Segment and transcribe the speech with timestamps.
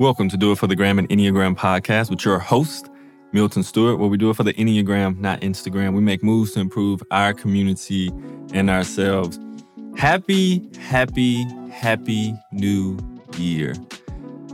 [0.00, 2.88] Welcome to Do It for the Gram and Enneagram podcast with your host,
[3.32, 5.92] Milton Stewart, where we do it for the Enneagram, not Instagram.
[5.94, 8.10] We make moves to improve our community
[8.54, 9.38] and ourselves.
[9.98, 12.98] Happy, happy, happy new
[13.36, 13.74] year.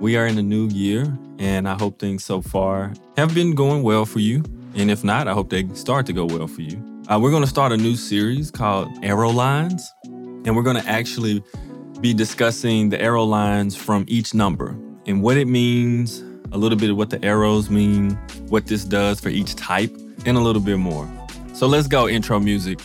[0.01, 3.85] We are in a new year, and I hope things so far have been going
[3.85, 4.43] well for you.
[4.75, 6.77] And if not, I hope they start to go well for you.
[7.07, 10.89] Uh, we're going to start a new series called Arrow Lines, and we're going to
[10.89, 11.41] actually
[12.01, 16.91] be discussing the arrow lines from each number and what it means, a little bit
[16.91, 18.13] of what the arrows mean,
[18.49, 21.09] what this does for each type, and a little bit more.
[21.53, 22.81] So let's go intro music.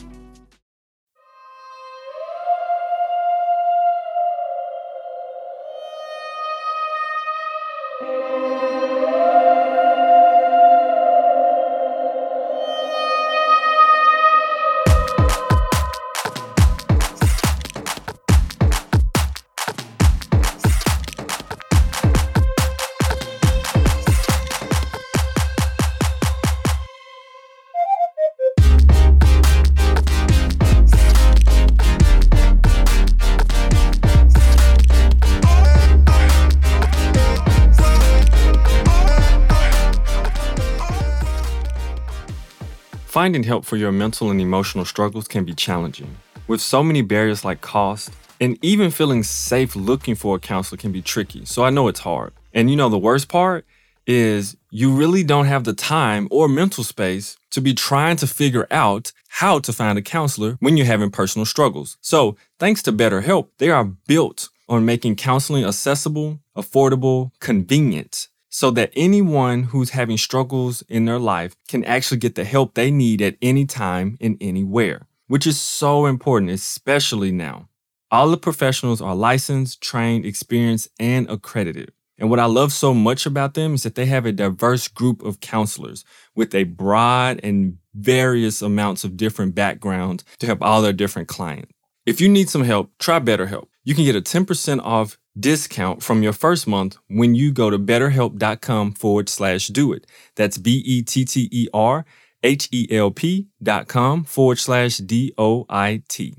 [43.22, 46.18] Finding help for your mental and emotional struggles can be challenging.
[46.48, 50.92] With so many barriers like cost, and even feeling safe looking for a counselor can
[50.92, 51.46] be tricky.
[51.46, 52.34] So I know it's hard.
[52.52, 53.64] And you know, the worst part
[54.08, 58.66] is you really don't have the time or mental space to be trying to figure
[58.72, 61.98] out how to find a counselor when you're having personal struggles.
[62.02, 68.92] So, thanks to BetterHelp, they are built on making counseling accessible, affordable, convenient, so that
[68.96, 73.38] anyone who's having struggles in their life can actually get the help they need at
[73.42, 77.70] any time and anywhere, which is so important, especially now.
[78.12, 81.94] All the professionals are licensed, trained, experienced, and accredited.
[82.18, 85.24] And what I love so much about them is that they have a diverse group
[85.24, 86.04] of counselors
[86.36, 91.72] with a broad and various amounts of different backgrounds to help all their different clients.
[92.06, 93.68] If you need some help, try BetterHelp.
[93.84, 97.80] You can get a 10% off discount from your first month when you go to
[97.80, 100.06] betterhelp.com forward slash do it.
[100.36, 102.06] That's B E T T E R
[102.44, 106.36] H E L P dot com forward slash D O I T.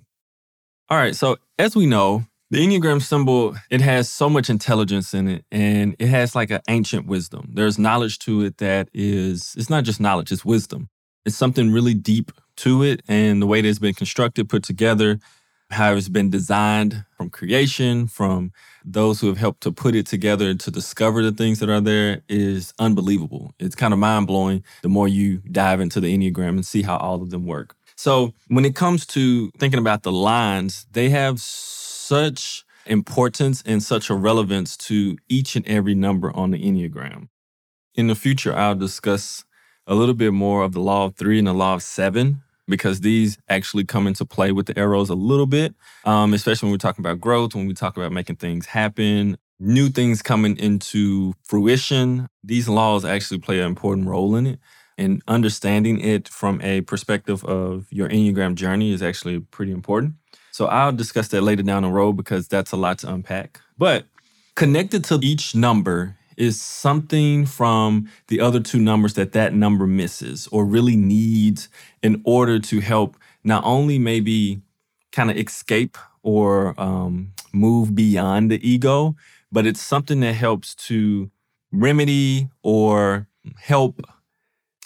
[0.88, 5.26] All right, so as we know, the Enneagram symbol, it has so much intelligence in
[5.26, 7.50] it and it has like an ancient wisdom.
[7.54, 10.90] There's knowledge to it that is, it's not just knowledge, it's wisdom.
[11.24, 15.18] It's something really deep to it and the way that it's been constructed, put together,
[15.72, 18.52] how it's been designed from creation, from
[18.84, 22.22] those who have helped to put it together to discover the things that are there
[22.28, 23.54] is unbelievable.
[23.58, 26.96] It's kind of mind blowing the more you dive into the Enneagram and see how
[26.98, 27.74] all of them work.
[27.96, 34.10] So, when it comes to thinking about the lines, they have such importance and such
[34.10, 37.28] a relevance to each and every number on the Enneagram.
[37.94, 39.44] In the future, I'll discuss
[39.86, 43.00] a little bit more of the law of three and the law of seven because
[43.00, 45.74] these actually come into play with the arrows a little bit,
[46.04, 49.88] um, especially when we're talking about growth, when we talk about making things happen, new
[49.88, 52.28] things coming into fruition.
[52.42, 54.58] These laws actually play an important role in it.
[54.98, 60.14] And understanding it from a perspective of your Enneagram journey is actually pretty important.
[60.50, 63.60] So I'll discuss that later down the road because that's a lot to unpack.
[63.78, 64.04] But
[64.54, 70.48] connected to each number is something from the other two numbers that that number misses
[70.48, 71.68] or really needs
[72.02, 74.60] in order to help not only maybe
[75.12, 79.14] kind of escape or um, move beyond the ego,
[79.50, 81.30] but it's something that helps to
[81.72, 83.26] remedy or
[83.58, 84.02] help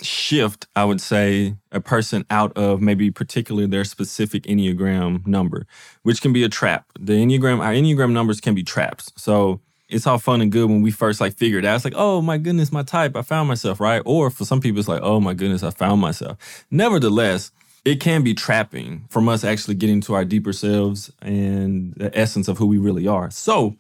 [0.03, 5.67] shift, I would say, a person out of maybe particularly their specific Enneagram number,
[6.03, 6.87] which can be a trap.
[6.99, 9.13] The Enneagram, our Enneagram numbers can be traps.
[9.17, 11.77] So it's all fun and good when we first like figured out.
[11.77, 14.03] It's like, oh my goodness, my type, I found myself, right?
[14.05, 16.67] Or for some people, it's like, oh my goodness, I found myself.
[16.71, 17.53] Nevertheless,
[17.85, 22.49] it can be trapping from us actually getting to our deeper selves and the essence
[22.49, 23.31] of who we really are.
[23.31, 23.77] So,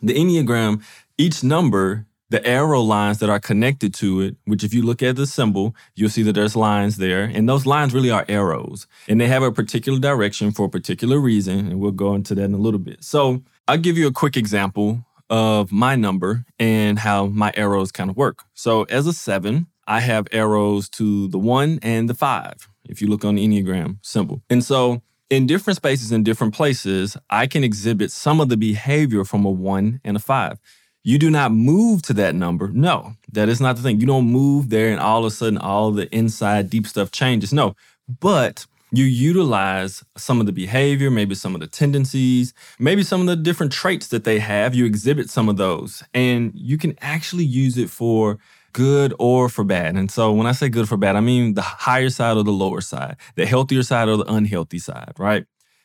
[0.00, 0.84] the Enneagram,
[1.18, 5.16] each number, the arrow lines that are connected to it, which if you look at
[5.16, 7.24] the symbol, you'll see that there's lines there.
[7.24, 8.86] And those lines really are arrows.
[9.08, 11.66] And they have a particular direction for a particular reason.
[11.66, 13.02] And we'll go into that in a little bit.
[13.02, 18.10] So, I'll give you a quick example of my number and how my arrows kind
[18.10, 18.44] of work.
[18.54, 23.08] So as a seven, I have arrows to the one and the five, if you
[23.08, 24.42] look on the Enneagram symbol.
[24.50, 29.24] And so in different spaces in different places, I can exhibit some of the behavior
[29.24, 30.58] from a one and a five.
[31.04, 32.68] You do not move to that number.
[32.68, 34.00] No, that is not the thing.
[34.00, 37.52] You don't move there and all of a sudden all the inside deep stuff changes.
[37.52, 37.76] No,
[38.20, 43.26] but you utilize some of the behavior, maybe some of the tendencies, maybe some of
[43.26, 44.74] the different traits that they have.
[44.74, 48.38] You exhibit some of those, and you can actually use it for
[48.72, 49.96] good or for bad.
[49.96, 52.52] And so when I say good for bad, I mean the higher side or the
[52.52, 55.44] lower side, the healthier side or the unhealthy side, right?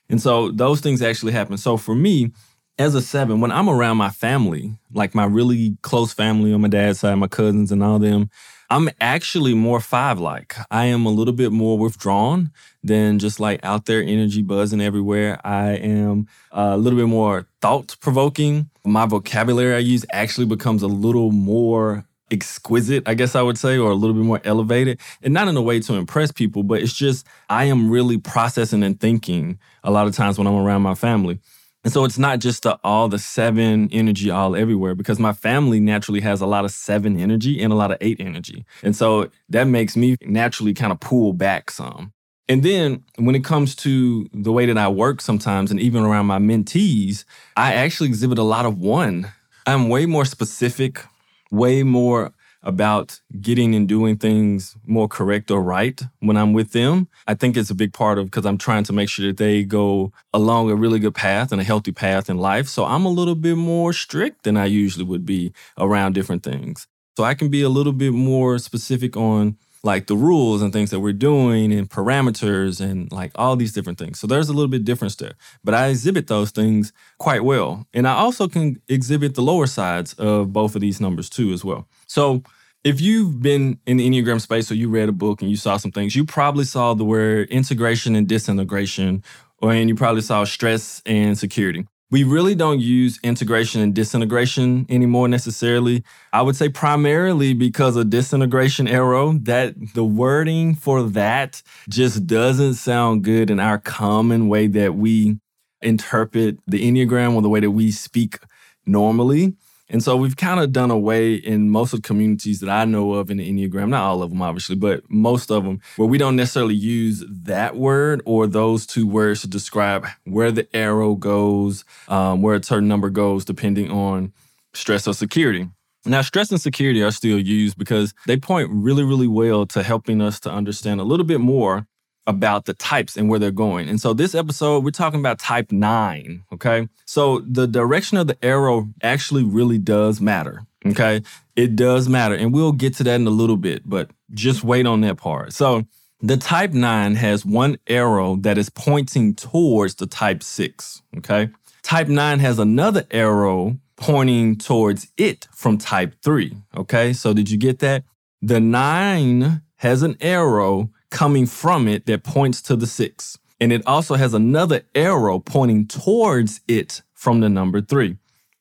[0.09, 1.57] And so those things actually happen.
[1.57, 2.31] So for me,
[2.77, 6.67] as a seven, when I'm around my family, like my really close family on my
[6.67, 8.29] dad's side, my cousins and all them,
[8.69, 10.55] I'm actually more five like.
[10.71, 12.51] I am a little bit more withdrawn
[12.83, 15.39] than just like out there energy buzzing everywhere.
[15.45, 18.69] I am a little bit more thought provoking.
[18.83, 23.77] My vocabulary I use actually becomes a little more exquisite, I guess I would say,
[23.77, 24.99] or a little bit more elevated.
[25.21, 28.81] And not in a way to impress people, but it's just I am really processing
[28.81, 31.39] and thinking a lot of times when I'm around my family.
[31.83, 35.79] And so it's not just the, all the seven energy all everywhere because my family
[35.79, 38.65] naturally has a lot of seven energy and a lot of eight energy.
[38.81, 42.13] And so that makes me naturally kind of pull back some.
[42.47, 46.25] And then when it comes to the way that I work sometimes and even around
[46.25, 47.25] my mentees,
[47.57, 49.31] I actually exhibit a lot of one.
[49.65, 51.05] I'm way more specific,
[51.51, 52.33] way more
[52.63, 57.07] about getting and doing things more correct or right when I'm with them.
[57.27, 59.63] I think it's a big part of because I'm trying to make sure that they
[59.63, 62.67] go along a really good path and a healthy path in life.
[62.67, 66.87] So I'm a little bit more strict than I usually would be around different things.
[67.17, 70.91] So I can be a little bit more specific on like the rules and things
[70.91, 74.17] that we're doing and parameters and like all these different things.
[74.17, 75.33] So there's a little bit difference there.
[75.63, 77.85] But I exhibit those things quite well.
[77.93, 81.65] And I also can exhibit the lower sides of both of these numbers too as
[81.65, 81.87] well.
[82.13, 82.43] So
[82.83, 85.77] if you've been in the Enneagram space or you read a book and you saw
[85.77, 89.23] some things, you probably saw the word integration and disintegration,
[89.63, 91.87] or and you probably saw stress and security.
[92.11, 96.03] We really don't use integration and disintegration anymore necessarily.
[96.31, 102.75] I would say primarily because of disintegration arrow, that the wording for that just doesn't
[102.75, 105.39] sound good in our common way that we
[105.81, 108.37] interpret the Enneagram or the way that we speak
[108.85, 109.55] normally.
[109.93, 113.13] And so we've kind of done away in most of the communities that I know
[113.13, 116.17] of in the Enneagram, not all of them, obviously, but most of them, where we
[116.17, 121.85] don't necessarily use that word or those two words to describe where the arrow goes,
[122.07, 124.33] um, where a certain number goes, depending on
[124.73, 125.69] stress or security.
[126.05, 130.23] Now, stress and security are still used because they point really, really well to helping
[130.23, 131.85] us to understand a little bit more
[132.25, 133.89] about the types and where they're going.
[133.89, 136.43] And so this episode, we're talking about type nine.
[136.53, 136.87] Okay.
[137.05, 140.65] So the direction of the arrow actually really does matter.
[140.85, 141.21] Okay.
[141.55, 142.35] It does matter.
[142.35, 145.53] And we'll get to that in a little bit, but just wait on that part.
[145.53, 145.85] So
[146.21, 151.01] the type nine has one arrow that is pointing towards the type six.
[151.17, 151.49] Okay.
[151.81, 156.55] Type nine has another arrow pointing towards it from type three.
[156.75, 157.11] Okay.
[157.11, 158.05] So did you get that?
[158.41, 163.37] The nine has an arrow coming from it that points to the six.
[163.61, 168.17] And it also has another arrow pointing towards it from the number three.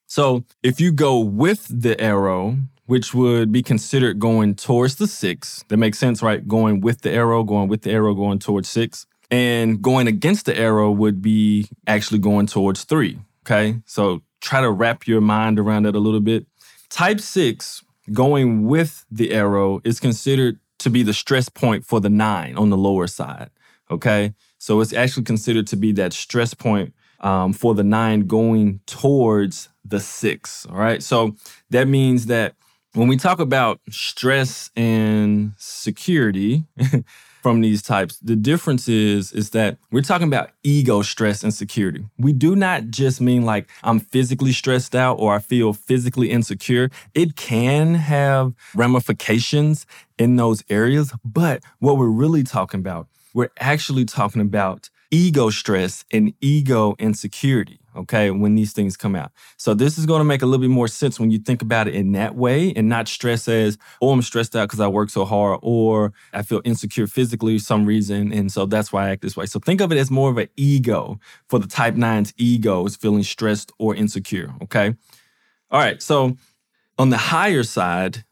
[0.06, 5.64] So if you go with the arrow, which would be considered going towards the six,
[5.68, 6.46] that makes sense, right?
[6.46, 9.06] Going with the arrow, going with the arrow, going towards six.
[9.30, 13.18] And going against the arrow would be actually going towards three.
[13.46, 13.80] Okay.
[13.86, 16.46] So try to wrap your mind around that a little bit.
[16.90, 17.82] Type six,
[18.12, 22.70] going with the arrow, is considered to be the stress point for the nine on
[22.70, 23.50] the lower side.
[23.90, 24.34] Okay.
[24.58, 29.68] So it's actually considered to be that stress point um, for the nine going towards
[29.84, 30.66] the six.
[30.66, 31.02] All right.
[31.02, 31.36] So
[31.70, 32.54] that means that
[32.94, 36.64] when we talk about stress and security,
[37.42, 38.18] from these types.
[38.20, 42.04] The difference is is that we're talking about ego stress and security.
[42.16, 46.90] We do not just mean like I'm physically stressed out or I feel physically insecure.
[47.14, 49.86] It can have ramifications
[50.18, 56.04] in those areas, but what we're really talking about, we're actually talking about ego stress
[56.10, 59.32] and ego insecurity okay, when these things come out.
[59.56, 61.88] So this is going to make a little bit more sense when you think about
[61.88, 65.10] it in that way and not stress as, oh, I'm stressed out because I work
[65.10, 68.32] so hard or I feel insecure physically for some reason.
[68.32, 69.46] And so that's why I act this way.
[69.46, 72.96] So think of it as more of an ego for the type nine's ego is
[72.96, 74.94] feeling stressed or insecure, okay?
[75.70, 76.36] All right, so
[76.98, 78.24] on the higher side,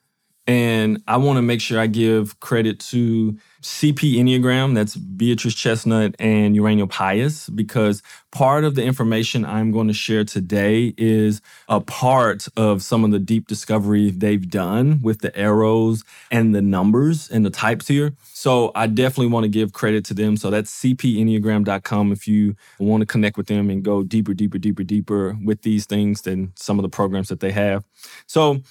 [0.51, 6.17] and I want to make sure I give credit to CP Enneagram, that's Beatrice Chestnut
[6.19, 8.03] and Uranio Paes, because
[8.33, 13.13] part of the information I'm going to share today is a part of some of
[13.13, 16.03] the deep discovery they've done with the arrows
[16.33, 18.15] and the numbers and the types here.
[18.25, 20.37] So I definitely want to give credit to them.
[20.37, 24.83] So that's cpenneagram.com if you want to connect with them and go deeper, deeper, deeper,
[24.83, 27.85] deeper with these things than some of the programs that they have.
[28.27, 28.63] So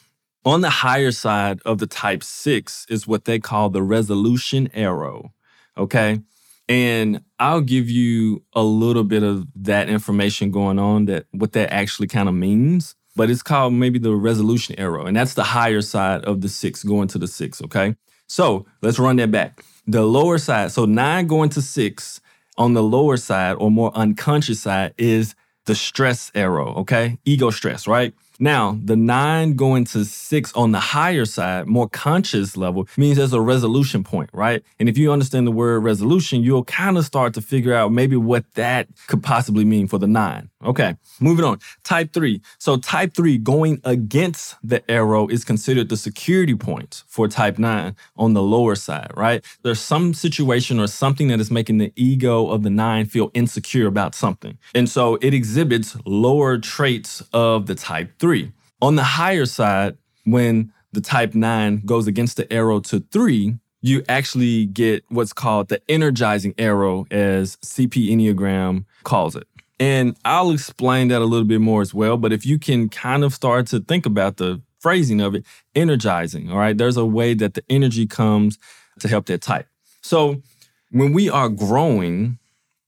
[0.46, 5.34] on the higher side of the type six is what they call the resolution arrow.
[5.78, 6.22] Okay.
[6.68, 11.74] And I'll give you a little bit of that information going on that what that
[11.74, 12.96] actually kind of means.
[13.16, 15.06] But it's called maybe the resolution arrow.
[15.06, 17.62] And that's the higher side of the six going to the six.
[17.62, 17.96] Okay.
[18.28, 19.64] So let's run that back.
[19.88, 22.22] The lower side, so nine going to six
[22.58, 25.34] on the lower side or more unconscious side is
[25.66, 26.76] the stress arrow.
[26.76, 27.18] Okay.
[27.26, 28.14] Ego stress, right?
[28.42, 33.34] Now, the nine going to six on the higher side, more conscious level, means there's
[33.34, 34.64] a resolution point, right?
[34.80, 38.16] And if you understand the word resolution, you'll kind of start to figure out maybe
[38.16, 40.50] what that could possibly mean for the nine.
[40.64, 41.60] Okay, moving on.
[41.84, 42.42] Type three.
[42.60, 47.96] So, type three going against the arrow is considered the security point for type nine
[48.16, 49.44] on the lower side, right?
[49.64, 53.88] There's some situation or something that is making the ego of the nine feel insecure
[53.88, 54.58] about something.
[54.74, 58.52] And so it exhibits lower traits of the type three three.
[58.80, 64.04] On the higher side, when the type nine goes against the arrow to three, you
[64.08, 69.48] actually get what's called the energizing arrow, as CP Enneagram calls it.
[69.80, 72.18] And I'll explain that a little bit more as well.
[72.18, 75.44] But if you can kind of start to think about the phrasing of it,
[75.74, 78.60] energizing, all right, there's a way that the energy comes
[79.00, 79.66] to help that type.
[80.04, 80.44] So
[80.92, 82.38] when we are growing,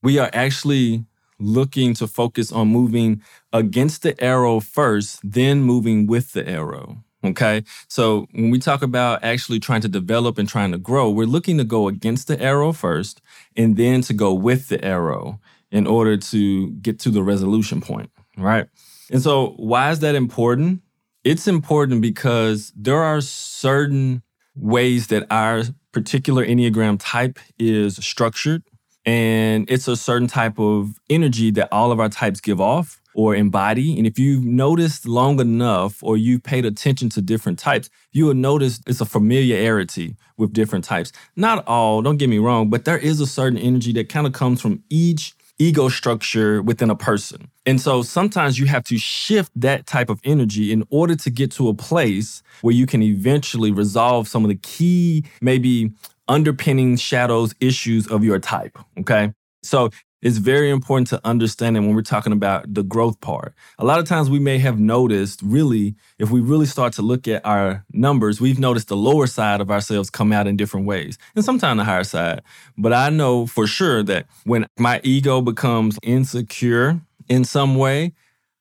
[0.04, 1.04] we are actually
[1.42, 3.22] looking to focus on moving
[3.52, 7.02] against the arrow first, then moving with the arrow.
[7.24, 7.62] Okay.
[7.88, 11.56] So when we talk about actually trying to develop and trying to grow, we're looking
[11.58, 13.20] to go against the arrow first
[13.56, 18.10] and then to go with the arrow in order to get to the resolution point.
[18.36, 18.66] Right.
[19.10, 20.82] And so why is that important?
[21.22, 24.22] It's important because there are certain
[24.56, 28.62] ways that our particular Enneagram type is structured
[29.04, 33.34] and it's a certain type of energy that all of our types give off or
[33.34, 33.98] embody.
[33.98, 38.34] And if you've noticed long enough or you've paid attention to different types, you will
[38.34, 41.12] notice it's a familiarity with different types.
[41.36, 44.32] Not all, don't get me wrong, but there is a certain energy that kind of
[44.32, 47.48] comes from each ego structure within a person.
[47.66, 51.52] And so sometimes you have to shift that type of energy in order to get
[51.52, 55.92] to a place where you can eventually resolve some of the key, maybe
[56.32, 58.78] underpinning shadows issues of your type.
[58.98, 59.34] Okay.
[59.62, 59.90] So
[60.22, 63.54] it's very important to understand it when we're talking about the growth part.
[63.78, 67.28] A lot of times we may have noticed, really, if we really start to look
[67.28, 71.18] at our numbers, we've noticed the lower side of ourselves come out in different ways,
[71.34, 72.40] and sometimes the higher side.
[72.78, 78.12] But I know for sure that when my ego becomes insecure in some way,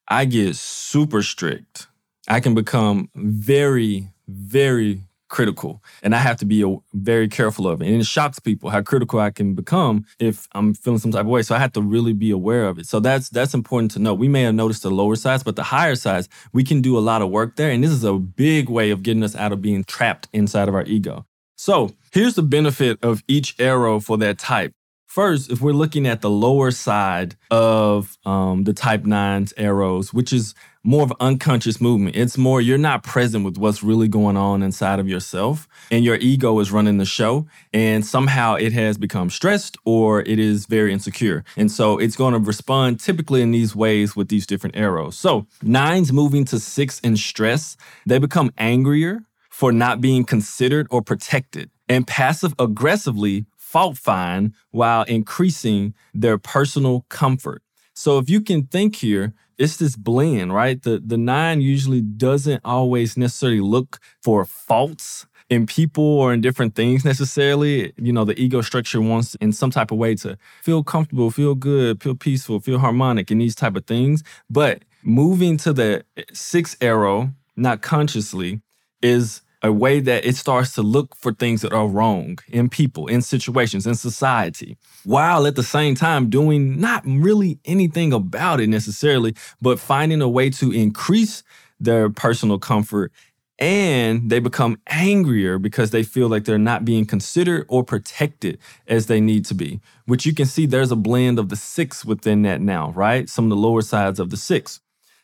[0.09, 1.87] I get super strict.
[2.27, 5.01] I can become very, very
[5.31, 5.81] critical.
[6.03, 7.87] And I have to be a, very careful of it.
[7.87, 11.27] And it shocks people how critical I can become if I'm feeling some type of
[11.27, 11.41] way.
[11.41, 12.85] So I have to really be aware of it.
[12.85, 14.13] So that's that's important to know.
[14.13, 16.99] We may have noticed the lower sides, but the higher sides, we can do a
[16.99, 17.71] lot of work there.
[17.71, 20.75] And this is a big way of getting us out of being trapped inside of
[20.75, 21.25] our ego.
[21.55, 24.73] So here's the benefit of each arrow for that type.
[25.11, 30.31] First, if we're looking at the lower side of um, the type 9's arrows, which
[30.31, 34.63] is more of unconscious movement, it's more you're not present with what's really going on
[34.63, 39.29] inside of yourself, and your ego is running the show, and somehow it has become
[39.29, 41.43] stressed or it is very insecure.
[41.57, 45.17] And so it's going to respond typically in these ways with these different arrows.
[45.17, 47.75] So, nines moving to six in stress,
[48.05, 55.03] they become angrier for not being considered or protected and passive aggressively fault find while
[55.03, 57.61] increasing their personal comfort.
[57.93, 60.81] So if you can think here, it's this blend, right?
[60.81, 66.75] The the nine usually doesn't always necessarily look for faults in people or in different
[66.75, 67.93] things necessarily.
[67.97, 71.55] You know, the ego structure wants in some type of way to feel comfortable, feel
[71.55, 74.23] good, feel peaceful, feel harmonic, and these type of things.
[74.49, 78.61] But moving to the sixth arrow, not consciously,
[79.01, 83.07] is a way that it starts to look for things that are wrong in people,
[83.07, 88.67] in situations, in society, while at the same time doing not really anything about it
[88.67, 91.43] necessarily, but finding a way to increase
[91.79, 93.11] their personal comfort.
[93.59, 99.05] And they become angrier because they feel like they're not being considered or protected as
[99.05, 102.41] they need to be, which you can see there's a blend of the six within
[102.41, 103.29] that now, right?
[103.29, 104.79] Some of the lower sides of the six.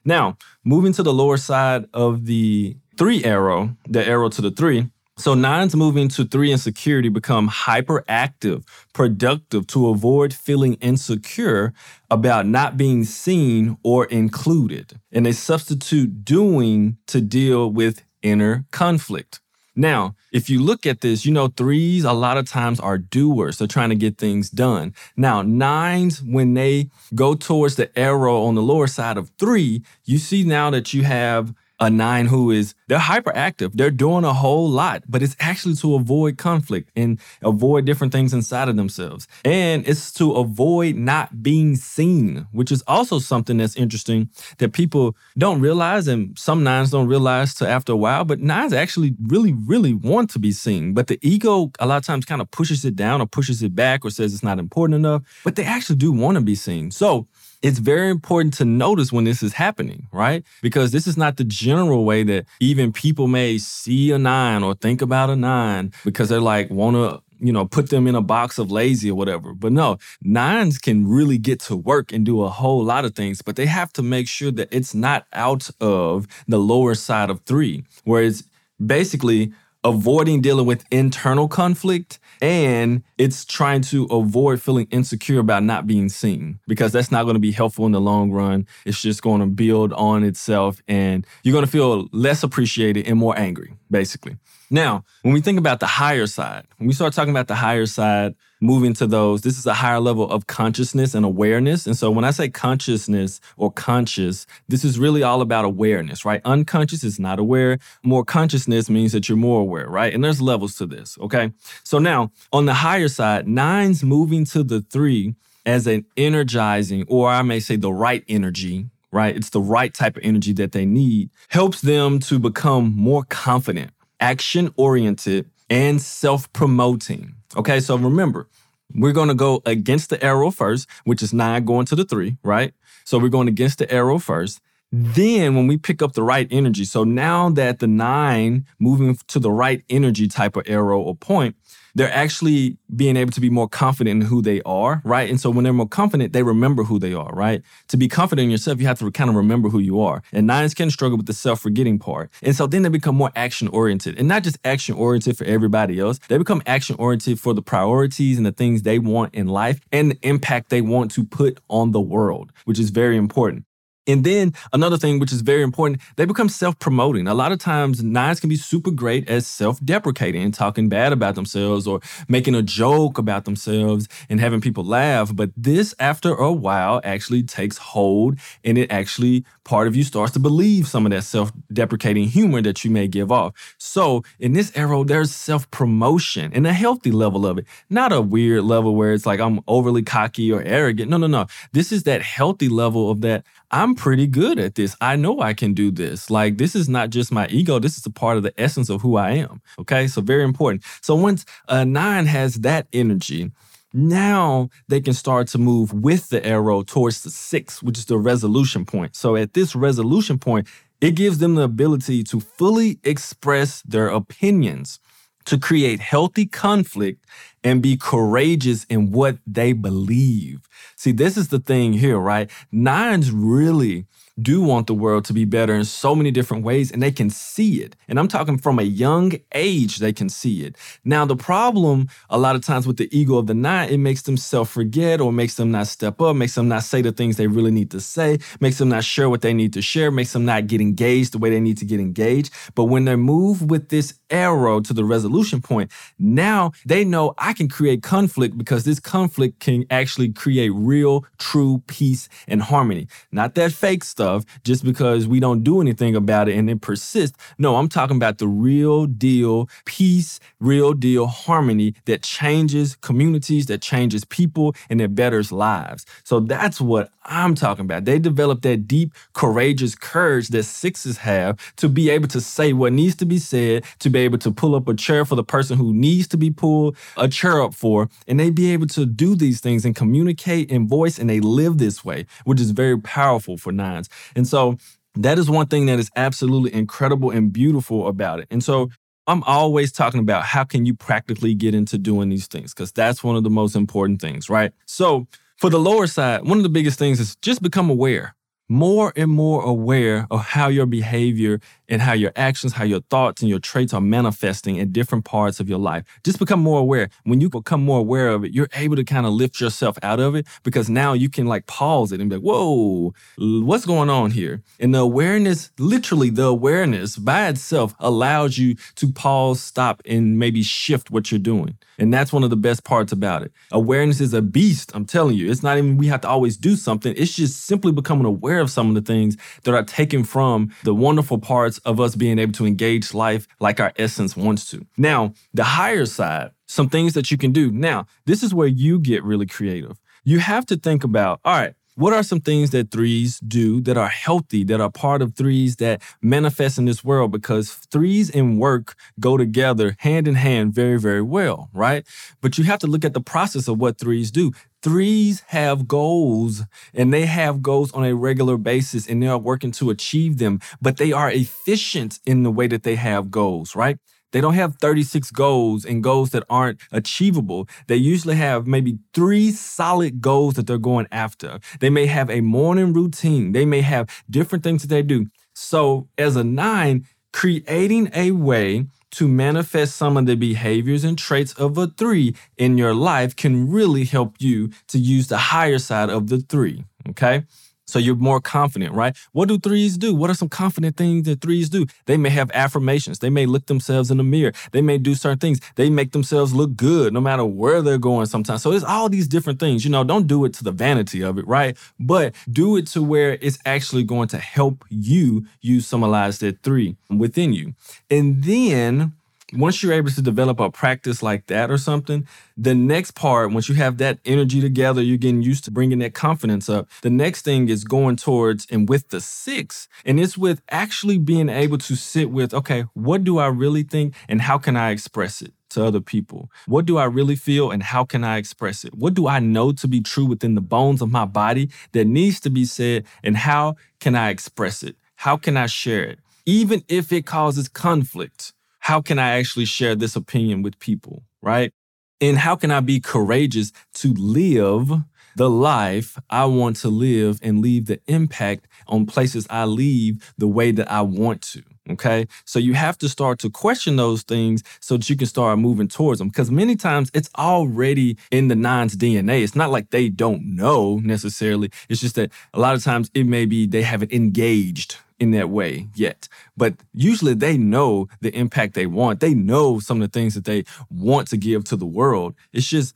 [0.05, 4.89] Now, moving to the lower side of the three arrow, the arrow to the three.
[5.19, 11.73] So nines moving to three in security become hyperactive, productive to avoid feeling insecure
[12.11, 14.99] about not being seen or included.
[15.11, 19.39] And they substitute doing to deal with inner conflict.
[19.75, 23.57] Now, if you look at this, you know, threes a lot of times are doers.
[23.57, 24.93] They're trying to get things done.
[25.15, 30.17] Now, nines, when they go towards the arrow on the lower side of three, you
[30.17, 33.71] see now that you have a nine who is they're hyperactive.
[33.73, 38.33] They're doing a whole lot but it's actually to avoid conflict and avoid different things
[38.33, 39.27] inside of themselves.
[39.45, 45.15] And it's to avoid not being seen which is also something that's interesting that people
[45.37, 49.53] don't realize and some nines don't realize to after a while but nines actually really
[49.53, 50.93] really want to be seen.
[50.93, 53.75] But the ego a lot of times kind of pushes it down or pushes it
[53.75, 56.91] back or says it's not important enough but they actually do want to be seen.
[56.91, 57.27] So
[57.61, 60.43] it's very important to notice when this is happening, right?
[60.61, 64.75] Because this is not the general way that even people may see a nine or
[64.75, 68.21] think about a nine because they're like, want to you know, put them in a
[68.21, 69.53] box of lazy or whatever.
[69.53, 73.41] But no, nines can really get to work and do a whole lot of things,
[73.41, 77.41] but they have to make sure that it's not out of the lower side of
[77.41, 78.43] three, where it's
[78.83, 79.53] basically
[79.83, 86.09] avoiding dealing with internal conflict and it's trying to avoid feeling insecure about not being
[86.09, 88.67] seen because that's not going to be helpful in the long run.
[88.85, 93.17] It's just going to build on itself and you're going to feel less appreciated and
[93.17, 94.37] more angry, basically.
[94.69, 97.85] Now, when we think about the higher side, when we start talking about the higher
[97.85, 101.85] side, moving to those, this is a higher level of consciousness and awareness.
[101.85, 106.41] And so when I say consciousness or conscious, this is really all about awareness, right?
[106.45, 107.79] Unconscious is not aware.
[108.03, 110.13] More consciousness means that you're more aware, right?
[110.13, 111.51] And there's levels to this, okay?
[111.83, 115.35] So now on the higher side, nines moving to the three
[115.65, 119.35] as an energizing, or I may say the right energy, right?
[119.35, 123.91] It's the right type of energy that they need, helps them to become more confident
[124.19, 127.35] action oriented, and self promoting.
[127.57, 128.47] Okay, so remember,
[128.93, 132.37] we're going to go against the arrow first, which is nine going to the three,
[132.43, 132.71] right?
[133.03, 134.61] So we're going against the arrow first.
[134.91, 139.39] Then, when we pick up the right energy, so now that the nine moving to
[139.39, 141.55] the right energy type of arrow or point,
[141.97, 145.27] they're actually being able to be more confident in who they are, right?
[145.27, 147.63] And so when they're more confident, they remember who they are, right?
[147.87, 150.21] To be confident in yourself, you have to kind of remember who you are.
[150.31, 152.31] And nines can struggle with the self forgetting part.
[152.43, 155.99] And so then they become more action oriented and not just action oriented for everybody
[155.99, 156.19] else.
[156.27, 160.11] They become action oriented for the priorities and the things they want in life and
[160.11, 163.66] the impact they want to put on the world, which is very important.
[164.07, 167.27] And then another thing, which is very important, they become self promoting.
[167.27, 171.11] A lot of times, nines can be super great at self deprecating and talking bad
[171.11, 175.35] about themselves or making a joke about themselves and having people laugh.
[175.35, 180.31] But this, after a while, actually takes hold and it actually, part of you starts
[180.33, 183.75] to believe some of that self deprecating humor that you may give off.
[183.77, 188.21] So in this arrow, there's self promotion and a healthy level of it, not a
[188.21, 191.09] weird level where it's like I'm overly cocky or arrogant.
[191.09, 191.47] No, no, no.
[191.73, 193.43] This is that healthy level of that.
[193.71, 194.95] I'm pretty good at this.
[195.01, 196.29] I know I can do this.
[196.29, 197.79] Like, this is not just my ego.
[197.79, 199.61] This is a part of the essence of who I am.
[199.79, 200.07] Okay.
[200.07, 200.83] So, very important.
[201.01, 203.51] So, once a nine has that energy,
[203.93, 208.17] now they can start to move with the arrow towards the six, which is the
[208.17, 209.15] resolution point.
[209.15, 210.67] So, at this resolution point,
[211.01, 214.99] it gives them the ability to fully express their opinions
[215.47, 217.25] to create healthy conflict
[217.63, 220.67] and be courageous in what they believe.
[220.95, 222.49] See, this is the thing here, right?
[222.71, 224.05] Nines really
[224.41, 227.29] do want the world to be better in so many different ways and they can
[227.29, 227.95] see it.
[228.07, 230.75] And I'm talking from a young age, they can see it.
[231.03, 234.21] Now, the problem a lot of times with the ego of the nine, it makes
[234.23, 237.37] them self forget or makes them not step up, makes them not say the things
[237.37, 240.33] they really need to say, makes them not share what they need to share, makes
[240.33, 242.53] them not get engaged the way they need to get engaged.
[242.75, 247.53] But when they move with this arrow to the resolution point, now they know I
[247.53, 253.07] can create conflict because this conflict can actually create real, true peace and harmony.
[253.31, 254.26] Not that fake stuff
[254.63, 257.37] just because we don't do anything about it and it persists.
[257.57, 263.81] No, I'm talking about the real deal peace, real deal harmony that changes communities, that
[263.81, 266.05] changes people, and that betters lives.
[266.23, 268.05] So that's what I'm talking about.
[268.05, 272.93] They develop that deep, courageous courage that sixes have to be able to say what
[272.93, 275.77] needs to be said, to be able to pull up a chair for the person
[275.77, 279.35] who needs to be pulled a chair up for, and they be able to do
[279.35, 283.57] these things and communicate and voice, and they live this way, which is very powerful
[283.57, 284.09] for nines.
[284.35, 284.77] And so
[285.15, 288.47] that is one thing that is absolutely incredible and beautiful about it.
[288.51, 288.89] And so
[289.27, 293.23] I'm always talking about how can you practically get into doing these things because that's
[293.23, 294.71] one of the most important things, right?
[294.85, 295.27] So
[295.57, 298.35] for the lower side, one of the biggest things is just become aware
[298.69, 303.41] more and more aware of how your behavior and how your actions, how your thoughts
[303.41, 306.03] and your traits are manifesting in different parts of your life.
[306.23, 307.09] Just become more aware.
[307.23, 310.19] When you become more aware of it, you're able to kind of lift yourself out
[310.19, 314.09] of it because now you can like pause it and be like, whoa, what's going
[314.09, 314.61] on here?
[314.79, 320.61] And the awareness, literally the awareness by itself allows you to pause, stop, and maybe
[320.61, 321.77] shift what you're doing.
[321.99, 323.51] And that's one of the best parts about it.
[323.71, 325.49] Awareness is a beast, I'm telling you.
[325.49, 327.13] It's not even we have to always do something.
[327.17, 330.73] It's just simply becoming aware aware of some of the things that are taken from
[330.83, 334.85] the wonderful parts of us being able to engage life like our essence wants to.
[334.97, 337.71] Now, the higher side, some things that you can do.
[337.71, 339.99] Now, this is where you get really creative.
[340.23, 343.97] You have to think about, all right, what are some things that threes do that
[343.97, 347.31] are healthy, that are part of threes that manifest in this world?
[347.31, 352.05] Because threes and work go together hand in hand very, very well, right?
[352.41, 354.51] But you have to look at the process of what threes do.
[354.87, 359.71] Threes have goals and they have goals on a regular basis and they are working
[359.71, 363.97] to achieve them, but they are efficient in the way that they have goals, right?
[364.31, 367.67] They don't have 36 goals and goals that aren't achievable.
[367.87, 371.59] They usually have maybe three solid goals that they're going after.
[371.81, 373.51] They may have a morning routine.
[373.51, 375.27] They may have different things that they do.
[375.53, 381.53] So, as a nine, creating a way to manifest some of the behaviors and traits
[381.53, 386.09] of a three in your life can really help you to use the higher side
[386.09, 386.83] of the three.
[387.09, 387.43] Okay.
[387.87, 389.15] So you're more confident, right?
[389.33, 390.13] What do threes do?
[390.13, 391.85] What are some confident things that threes do?
[392.05, 393.19] They may have affirmations.
[393.19, 394.53] They may look themselves in the mirror.
[394.71, 395.59] They may do certain things.
[395.75, 398.61] They make themselves look good no matter where they're going sometimes.
[398.61, 399.83] So it's all these different things.
[399.83, 401.77] You know, don't do it to the vanity of it, right?
[401.99, 406.61] But do it to where it's actually going to help you use some summarize that
[406.63, 407.73] three within you.
[408.09, 409.13] And then
[409.53, 413.69] once you're able to develop a practice like that or something, the next part, once
[413.69, 416.89] you have that energy together, you're getting used to bringing that confidence up.
[417.01, 421.49] The next thing is going towards and with the six, and it's with actually being
[421.49, 425.41] able to sit with, okay, what do I really think and how can I express
[425.41, 425.53] it?
[425.69, 426.49] to other people?
[426.65, 428.95] What do I really feel and how can I express it?
[428.95, 432.39] What do I know to be true within the bones of my body that needs
[432.41, 434.95] to be said and how can I express it?
[435.17, 436.19] How can I share it?
[436.45, 438.53] Even if it causes conflict,
[438.87, 441.73] how can I actually share this opinion with people, right?
[442.21, 444.89] And how can I be courageous to live
[445.35, 450.47] the life I want to live and leave the impact on places I leave the
[450.47, 451.63] way that I want to?
[451.89, 452.27] Okay.
[452.45, 455.87] So you have to start to question those things so that you can start moving
[455.87, 456.29] towards them.
[456.29, 459.43] Because many times it's already in the nine's DNA.
[459.43, 461.69] It's not like they don't know necessarily.
[461.89, 465.49] It's just that a lot of times it may be they haven't engaged in that
[465.49, 466.27] way yet.
[466.55, 469.19] But usually they know the impact they want.
[469.19, 472.35] They know some of the things that they want to give to the world.
[472.53, 472.93] It's just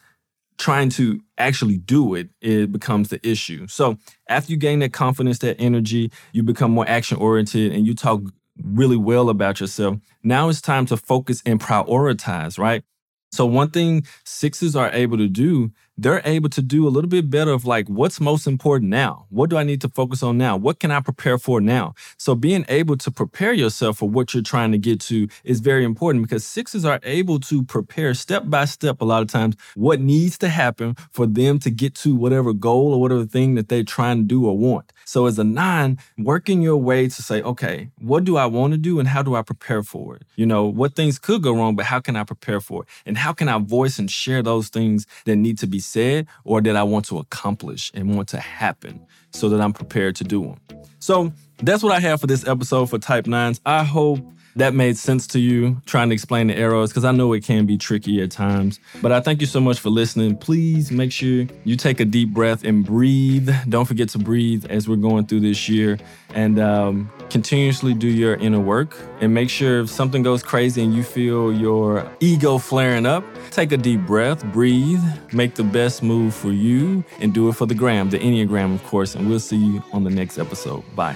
[0.61, 3.65] trying to actually do it, it becomes the issue.
[3.67, 3.97] So
[4.29, 8.21] after you gain that confidence, that energy, you become more action oriented and you talk
[8.61, 9.97] really well about yourself.
[10.23, 12.83] Now it's time to focus and prioritize, right?
[13.31, 17.29] So one thing sixes are able to do they're able to do a little bit
[17.29, 19.25] better of like what's most important now?
[19.29, 20.55] What do i need to focus on now?
[20.57, 21.93] What can i prepare for now?
[22.17, 25.83] So being able to prepare yourself for what you're trying to get to is very
[25.83, 29.99] important because sixes are able to prepare step by step a lot of times what
[29.99, 33.83] needs to happen for them to get to whatever goal or whatever thing that they're
[33.83, 34.93] trying to do or want.
[35.05, 38.77] So as a nine working your way to say okay what do i want to
[38.77, 40.23] do and how do i prepare for it?
[40.35, 42.89] You know what things could go wrong but how can i prepare for it?
[43.05, 46.61] And how can i voice and share those things that need to be said or
[46.61, 50.43] that I want to accomplish and want to happen so that I'm prepared to do
[50.43, 50.79] them.
[50.99, 53.59] So that's what I have for this episode for Type 9s.
[53.65, 54.19] I hope
[54.55, 57.65] that made sense to you trying to explain the arrows because I know it can
[57.65, 58.79] be tricky at times.
[59.01, 60.37] But I thank you so much for listening.
[60.37, 63.49] Please make sure you take a deep breath and breathe.
[63.69, 65.97] Don't forget to breathe as we're going through this year
[66.33, 68.97] and um, continuously do your inner work.
[69.19, 73.71] And make sure if something goes crazy and you feel your ego flaring up, take
[73.71, 77.75] a deep breath, breathe, make the best move for you, and do it for the
[77.75, 79.15] gram, the Enneagram, of course.
[79.15, 80.83] And we'll see you on the next episode.
[80.95, 81.15] Bye.